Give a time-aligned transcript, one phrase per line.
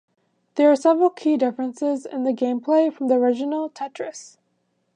[0.55, 4.37] There are several key differences in gameplay from the original "Tetris".